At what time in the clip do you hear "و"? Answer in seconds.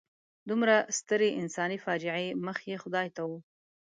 3.29-3.31